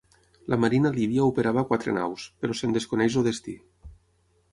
[0.51, 3.55] La marina líbia operava quatre naus, però se'n desconeix el destí.